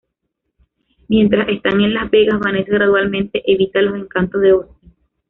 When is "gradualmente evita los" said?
2.73-3.93